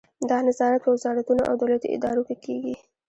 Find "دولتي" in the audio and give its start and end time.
1.61-1.87